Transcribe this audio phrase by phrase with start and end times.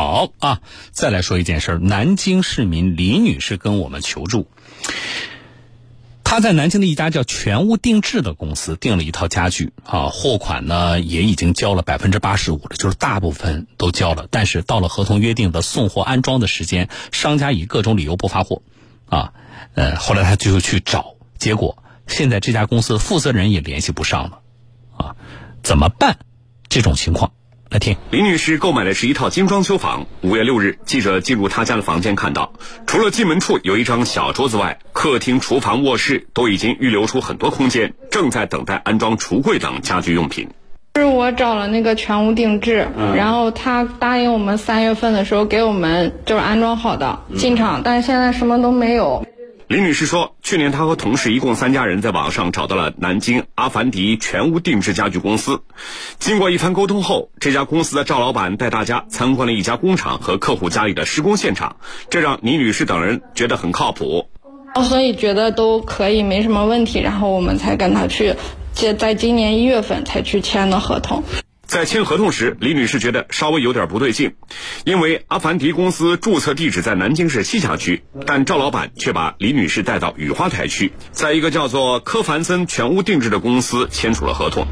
[0.00, 0.62] 好啊，
[0.92, 4.48] 再来说一件事儿，南京市民李女士跟我们求助。
[6.24, 14.26] 她在南京的一家叫全屋定制的公司订了一套家具啊，货款呢也已经交了百分之八十五了，就是大部分都交了。
[14.30, 18.62] 但是到了合同约定的送货安装的时间，商家以各种理由不发货，
[19.04, 19.34] 啊，
[19.74, 24.40] 呃，后来她就去找，结果现在这家公司负责人也联系不上了，
[24.96, 25.16] 啊，
[25.62, 26.16] 怎么办？
[26.70, 27.32] 这种情况。
[27.70, 30.04] 来听，李女士购买的是一套精装修房。
[30.22, 32.52] 五月六日，记者进入她家的房间，看到
[32.84, 40.48] 除了进门处有一张小桌子外，客厅、厨房、卧室都已经预留出很多空间，正在等待安装橱柜等家居用品。
[40.96, 49.24] 是我找了那个全屋定制，然后他答应我们三月份的时候给我们就是安装好的进场，但是现在什么都没有。
[49.70, 55.62] 李女士说，去年她和同事一共三家人在网上找到了南京阿凡迪全屋定制家具公司。
[56.18, 61.76] 经过一番沟通后，这家公司的赵老板带大家参观了一家工厂和客户家里的施工现场，
[62.10, 64.26] 这让李女士等人觉得很靠谱。
[64.88, 68.34] 所以觉得都可以，没什么问题，然后我们才跟他去，
[68.72, 71.22] 在在今年一月份才去签的合同。
[71.70, 74.34] 在签合同时，李女士觉得稍微有点不对劲，
[74.84, 84.66] 因为阿凡迪公司注册地址在南京市栖霞区，但赵老板却把李女士带到雨花台区，在一个叫做科凡森全屋定制的公司签署了合同。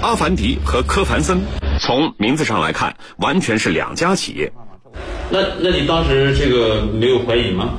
[0.00, 1.42] 阿凡迪和科凡森
[1.78, 4.50] 从名字上来看，完全是两家企业。
[5.30, 7.74] 那那你当时这个没有怀疑吗？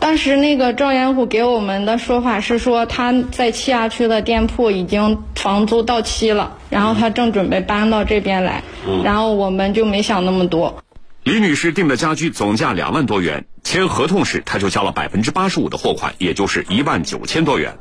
[0.00, 8.64] 当时那个赵元虎给我们的说法是说，他在栖霞区的店铺已经房租到期了，然后他正准备搬到这边来，
[9.04, 10.82] 然后我们就没想那么多。
[11.22, 17.76] 李女士订的家居总价两万多元，签合同时她就交了百分之八十五的货款，也就是一万九千多元。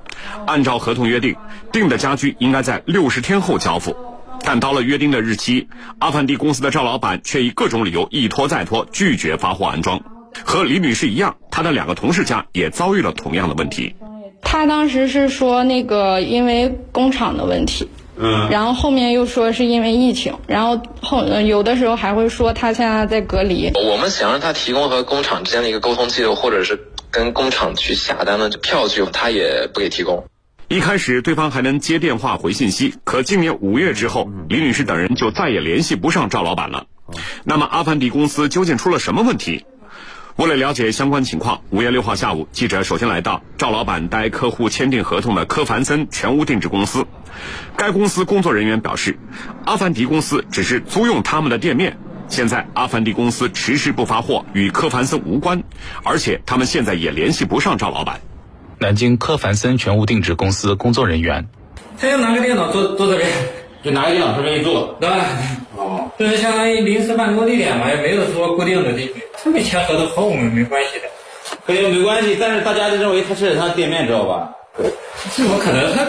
[0.46, 1.38] 按照合同约定，
[1.72, 3.96] 订的家居应该在六十天后交付，
[4.44, 10.02] 但到了约定的日期，阿凡提公司的赵老板却以各种理由一拖再拖，拒绝发货安装。
[10.44, 13.96] 和李女士一样，她的两个同事家也遭遇了同样的问题。
[14.42, 17.88] 她当时是说那个因为工厂的问题，
[18.18, 23.72] 嗯，然后后面又说是因为疫情，然后后有的时候还会说他现在在隔离。
[23.76, 26.80] 我们想让他提供和工厂之间的一个沟通记录，或者是
[27.12, 30.26] 跟工厂去下单的票据，他也不给提供。
[30.68, 36.86] 一开始对方还能接电话回信息，可今年五月之后，李女士等人就再也联系不上赵老板了。
[37.44, 39.66] 那么阿凡迪公司究竟出了什么问题？
[40.40, 47.06] 为了了解相关情况，五月六号下午，记者首先来到赵老板带客户签订合同的科凡森全屋定制公司。
[47.76, 49.20] 该公司工作人员表示，
[49.66, 51.98] 阿凡迪公司只是租用他们的店面，
[52.30, 55.62] 现在阿凡迪公司迟迟不发货，与科凡森无关，
[56.06, 58.22] 而且他们现在也联系不上赵老板。
[58.78, 61.50] 南京科凡森全屋定制公司工作人员，
[62.00, 63.30] 他要拿个电脑坐坐这边，
[63.84, 65.18] 就拿个电脑这边一坐，对吧？
[66.20, 69.26] 哦，就是相当于临时办公地点嘛，也没有说固定的地点。
[69.42, 71.10] 他们签合同和我们没关系的，
[71.66, 72.38] 和你没关系。
[72.40, 74.52] 但是大家就认为他是他店面，知道吧？
[75.32, 75.96] 怎么可能？
[75.96, 76.06] 他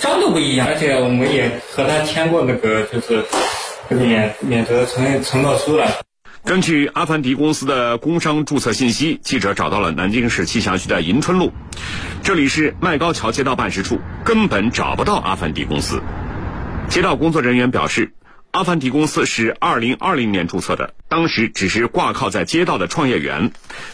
[0.00, 3.24] 章都不一样，而且我们也和他签过那个，就是
[3.88, 5.86] 免免责承承诺书了。
[6.44, 11.52] 根据阿凡迪公司的工商注册信息，记者找到了南京市栖霞区的迎春路，
[12.22, 16.00] 这里是迈高桥街道办事处，根本找不到阿凡迪公司。
[16.88, 18.12] 街道工作人员表示。
[18.50, 23.52] 阿凡提公司是二零二零年注册的，当时只是挂靠在街道的创业园，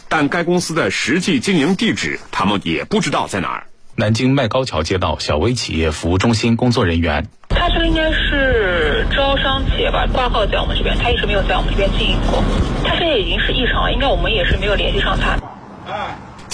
[0.08, 3.66] 但该公司的实际经营地址他们也不知道在哪儿。
[3.96, 12.42] 南京迈高桥街道小微企业服务中心工作人员，他这个应该是招商企业吧，挂靠在我们这边，他一直没有在我们这边经营过，
[12.84, 15.36] 他现在已经是异常了，应该我们也是没有联系上他。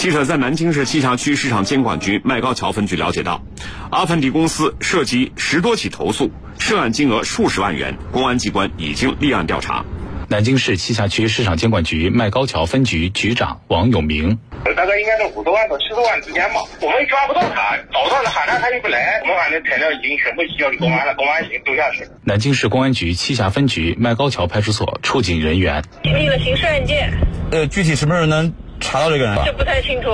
[0.00, 3.44] 记者在南京市栖霞区市场监管局麦高桥分局了解到，
[3.90, 9.84] 阿凡迪公司涉及十多起投诉，涉案金额数十万元，公安机关已经立案调查。
[10.30, 14.38] 南京市栖霞区市场监管局麦高桥分局局长王永明：
[14.74, 22.12] 大概应该是五十万到七十万之间吧，我们抓不到他，找到了喊他他又不来，我们反正材料已经全部移交给公安了，公安已经丢下去了。
[22.24, 27.12] 南京市公安局栖霞分局麦高桥派出所处警人员：立了刑事案件。
[27.50, 29.38] 呃，具体什么人能查到这个人？
[29.44, 30.08] 这不太清楚。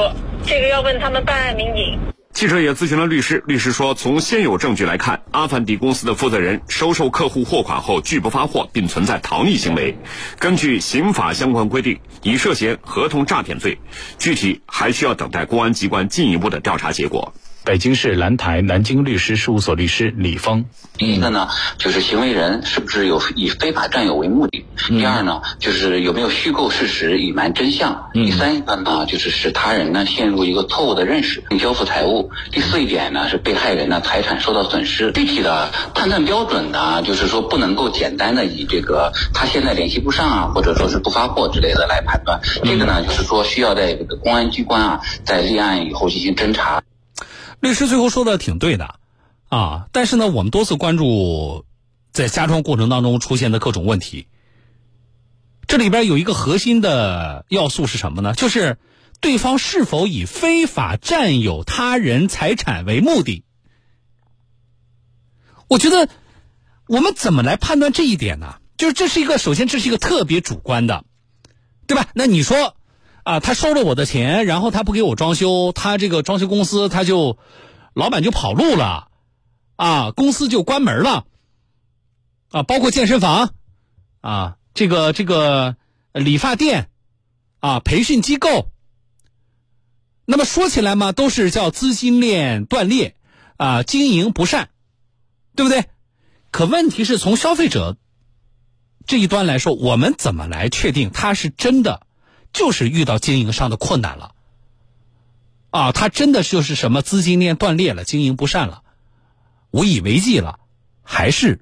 [0.44, 1.98] 这个要问他们办案民警。
[2.32, 9.96] 记者也咨询了律师，律师说，从现有证据来看，阿凡迪公司的负责人收受客户货款后拒不发货，并存在逃匿行为。
[10.38, 13.78] 根据刑法相关规定，已涉嫌合同诈骗罪。
[14.18, 17.32] 具体还需要等待公安机关进一步的调查结果。
[17.66, 20.66] 北京市兰台南京律师事务所律师李峰。
[20.96, 21.48] 第一个呢，
[21.78, 35.10] 就是行为人是不是有以非法占有为目的；第二呢，就是有没有虚构事实、隐瞒真相；第三个呢，就是使他人呢陷入一个错误的认识并交付财物；第四一点呢，是被害人呢财产受到损失。
[35.10, 42.40] 具体的判断标准呢，就是说不能够简单的以这个他现在联系不上啊，或者说是不发货之类的来判断。
[42.62, 46.80] 这个呢，就是说需要在这个公安机关啊，在立案以后进行侦查。
[47.66, 49.00] 律师最后说的挺对的。
[49.48, 51.64] 啊，但是呢，我们多次关注
[52.12, 54.26] 在加装过程当中出现的各种问题。
[55.68, 58.34] 这里边有一个核心的要素是什么呢？
[58.34, 58.78] 就是
[59.20, 63.44] 对方是否以非法占有他人财产为目的。
[65.68, 66.08] 我觉得
[66.86, 68.56] 我们怎么来判断这一点呢？
[68.76, 71.04] 就是这是一个，首先这是一个特别主观的，
[71.86, 72.08] 对吧？
[72.14, 72.76] 那你说
[73.26, 77.38] 啊，他收了我的钱，然后他不给我装修，他这个装修公司他就
[77.92, 79.08] 老板就跑路了。
[79.74, 81.26] 啊，公司就关门了，
[82.50, 83.52] 啊，包括健身房，
[84.20, 85.74] 啊，这个这个
[86.12, 86.88] 理发店，
[87.58, 88.70] 啊，培训机构。
[90.24, 93.16] 那么说起来嘛，都是叫资金链断裂，
[93.56, 94.68] 啊，经营不善，
[95.56, 95.86] 对不对？
[96.52, 97.96] 可问题是从消费者
[99.04, 102.05] 这一端来说，我们怎么来确定他是真的
[102.56, 104.32] 就是遇到经营上的困难了？
[105.68, 108.82] 啊，他真的就是什么资金链断裂了，经营不善了？
[109.72, 110.58] 无以为继了，
[111.02, 111.60] 还是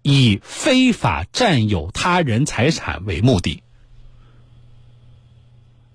[0.00, 3.62] 以非法占有他人财产为目的？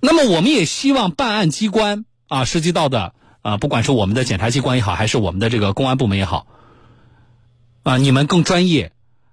[0.02, 6.46] 那么，我们也希望办案机关啊，涉及到的啊，不管是我们的检察机关也好，还是我们的这个公安部门也好，
[7.82, 8.92] 啊，你们更专业，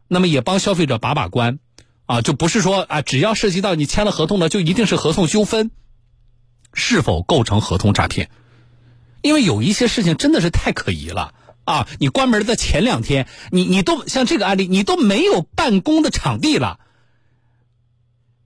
[0.09, 1.59] 那么也帮消费者把把关
[2.13, 5.71] 啊，就不是说啊，只要涉及到你签了合同的，就一定是合同纠纷，
[6.75, 8.29] 是否构成合同诈骗？
[9.23, 11.33] 因为有一些事情真的是太可疑了。
[11.65, 16.81] 啊，你关门的前两天，你你都像这个案例，你都没有办公的场地了，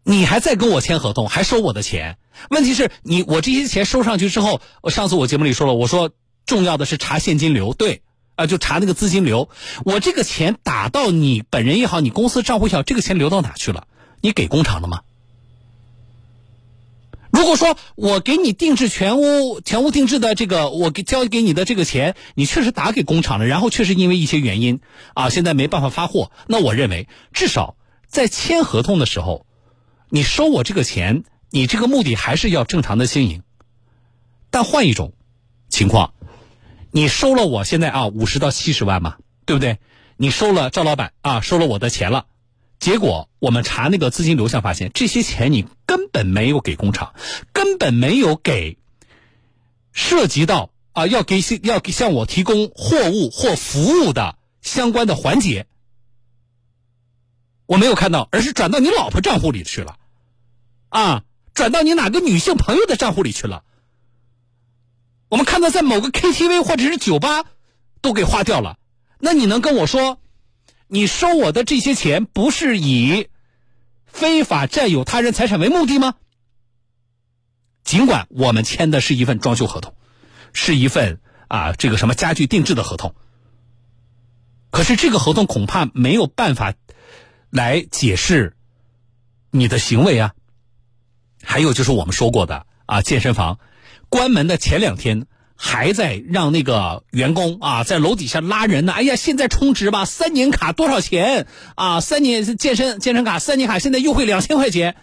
[0.04, 2.18] 你还在跟我签合同，还收我的钱。
[2.50, 6.12] 问题是你我这些钱收上去之后，我上次我节目里说了，我说
[6.44, 8.02] 重要的是查现金流，对，
[8.36, 9.48] 啊，就查那个资金流。
[9.84, 13.88] 我这个钱打到你本人也好，你公司账户也好，这个钱流到哪去了？
[14.20, 15.00] 你给工厂了吗？
[17.32, 24.80] 如果说我给你定制全屋全屋定制的这个，我给交给你的这个钱，你确实打给工厂了，然后确实因为一些原因
[25.12, 27.76] 啊，现在没办法发货，那我认为至少
[28.08, 29.44] 在签合同的时候，
[30.08, 33.42] 你收我这个钱，你这个目的还是要正常的经营。
[34.50, 35.12] 但换一种
[35.68, 36.14] 情况，
[36.96, 39.76] 你收了我现在啊五十到七十万嘛，对不对？
[40.16, 42.24] 你收了赵老板啊，收了我的钱了。
[42.78, 47.14] 结果我们查那个资金流向，发现这些钱你根本没有给工厂，
[47.52, 48.78] 根本没有给
[49.92, 55.66] 涉及到啊要给要给向我提供货物或服务的相关的环节，
[57.66, 59.98] 我没有看到，而是转到你老婆账户里去了，
[60.88, 63.64] 啊，转到你哪个女性朋友的账户里去了。
[65.36, 67.44] 我们看到在某个 KTV 或者是酒吧
[68.00, 68.78] 都给花掉了，
[69.18, 70.18] 那你能跟我说？
[70.86, 73.28] 你收我的这些钱不是以
[74.06, 76.14] 非法占有他人财产为目的吗？
[77.84, 79.94] 尽管我们签的是一份装修合同，
[80.54, 83.14] 是一份啊这个什么家具定制的合同，
[84.70, 86.72] 可是这个合同恐怕没有办法
[87.50, 88.56] 来解释
[89.50, 90.32] 你的行为啊。
[91.42, 93.58] 还有就是我们说过的啊，健身房
[94.08, 95.26] 关门的前两天。
[95.58, 98.92] 还在让那个员工啊，在楼底下拉人呢。
[98.92, 102.02] 哎呀，现在充值吧，三年卡多少钱啊？
[102.02, 104.96] 三年健身健身卡三年卡现在优惠两千块钱。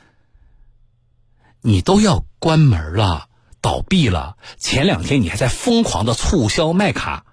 [1.62, 3.30] 你都要关门了，
[3.62, 4.38] 倒闭了。
[4.60, 7.26] 前两天你还在疯狂的促销卖卡，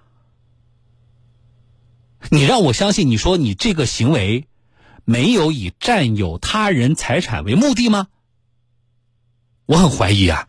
[2.31, 4.47] 你让我相信你说你这个行为
[5.05, 8.07] 没有以占有他人财产为目的吗？
[9.67, 10.47] 我很怀疑啊。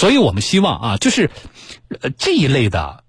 [0.00, 1.30] 所以我们希望啊，就是
[2.00, 3.04] 呃这一类的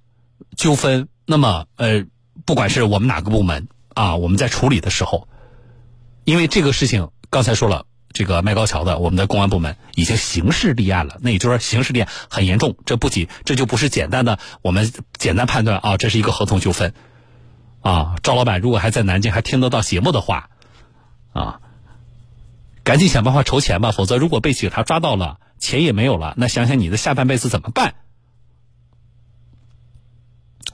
[0.58, 2.04] 纠纷，那么呃，
[2.46, 5.30] 不管是我们哪个部门啊，我们在处理的时候，
[6.26, 16.94] 因为这个事情刚才说了，这个麦高桥的我们的公安部门已经刑事立案了，那也就是说刑事立案很严重，这不仅这就不是简单的我们简单判断啊，这是一个合同纠纷
[17.80, 18.18] 啊。
[18.22, 20.50] 赵老板如果还在南京还听得到节目的话
[21.32, 21.62] 啊，
[22.84, 25.38] 赶紧想办法筹钱吧，否则如果被警察抓到了。
[25.62, 27.96] 钱也没有了，那想想你的下半辈子怎么办？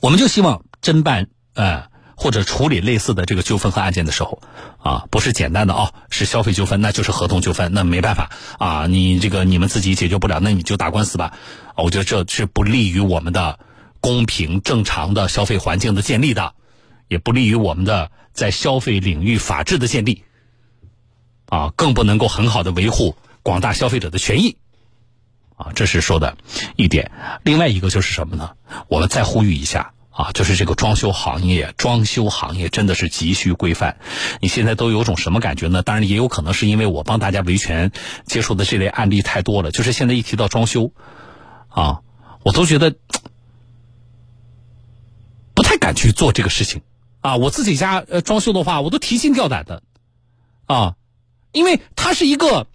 [0.01, 4.41] 我们就希望侦办呃或者处理类似的这个纠纷和案件的时候，
[4.79, 11.38] 啊，不是简单的哦，是消费纠纷，那就是合同纠纷，那没办法啊，你这个你们自己解决不了，那你就打官司吧。
[11.75, 13.60] 我觉得这是不利于我们的
[14.00, 16.53] 公平正常的消费环境的建立的，
[17.08, 20.24] 也不利于我们的在消费领域法治的建立，
[21.50, 24.58] 啊，更不能够很好的维护广大消费者的权益。
[25.58, 26.38] 啊，这是说的
[26.76, 27.12] 一点。
[27.44, 28.52] 另外一个就是什么呢？
[28.88, 33.98] 我们再呼吁一下啊，就是这个装修行业，装修行业真的是急需规范。
[34.40, 35.82] 你现在都有种什么感觉呢？
[35.82, 37.92] 当然也有可能是因为我帮大家维权
[38.28, 40.92] 接触的这类案例太多了，就是现在一提到装修，
[41.70, 42.02] 啊，
[42.44, 42.94] 我都觉得
[45.56, 46.84] 不太敢去做这个事情
[47.22, 47.38] 啊。
[47.38, 49.82] 我自己家呃装修的话，我都提心吊胆的
[50.68, 50.94] 啊，
[51.52, 52.68] 因为它是一个。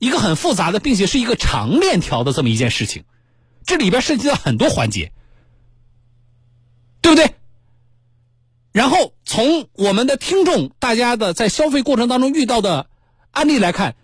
[0.00, 3.04] 一个很复杂的，并且是一个长链条的这么一件事情，
[3.64, 5.12] 这里边涉及到很多环节，
[7.02, 7.34] 对不对？
[8.72, 12.88] 然后从我们的听众大家的在消费过程当中遇到的
[13.30, 13.94] 案例来看，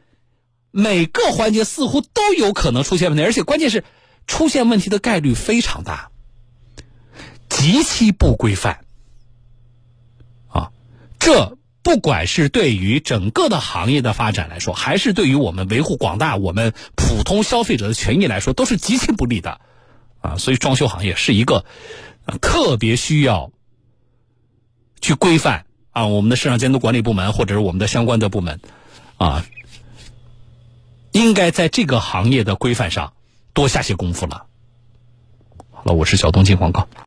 [0.70, 3.82] 每个环节似乎都有可能出现问题，而且关键是
[4.26, 6.10] 出现问题的概率非常大，
[7.48, 8.84] 极其不规范
[10.48, 10.70] 啊，
[11.18, 11.56] 这。
[11.86, 19.60] 不管是对于整个的行业的发展来说，还是对于我们维护广大我们普通消费者的权益来说，都是极其不利的，
[20.20, 21.64] 啊，所以装修行业是一个
[22.40, 23.52] 特别需要
[25.00, 28.58] 去规范啊，我们的市场监督管理部门或者是我们的相关的部门
[29.16, 29.46] 啊，
[31.12, 33.12] 应该在这个行业的规范上
[33.52, 34.46] 多下些功夫了。
[35.70, 36.88] 好了，我是小东进广告。